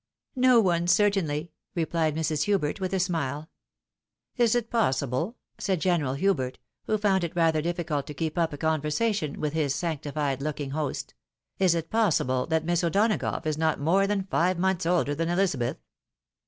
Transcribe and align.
"No 0.35 0.59
one, 0.59 0.87
certainly," 0.87 1.51
replied 1.75 2.15
Mrs. 2.15 2.45
Hubert, 2.45 2.79
with 2.79 2.91
a 2.91 2.99
smile." 2.99 3.51
Is 4.35 4.55
it 4.55 4.71
possible!" 4.71 5.37
said 5.59 5.79
General 5.79 6.15
Hubert, 6.15 6.57
who 6.85 6.97
found 6.97 7.23
it 7.23 7.35
rather 7.35 7.61
difficult 7.61 8.07
to 8.07 8.15
keep 8.15 8.35
up 8.35 8.51
a 8.51 8.57
conversation 8.57 9.39
with 9.39 9.53
his 9.53 9.75
sanctified 9.75 10.41
looking 10.41 10.71
host;" 10.71 11.13
is 11.59 11.75
it 11.75 11.91
possible, 11.91 12.47
that 12.47 12.65
Miss 12.65 12.83
O'Donagough 12.83 13.45
is 13.45 13.59
not 13.59 13.79
more 13.79 14.07
than 14.07 14.23
five 14.23 14.57
months 14.57 14.87
older 14.87 15.13
than 15.13 15.29
Ehzabeth 15.29 15.77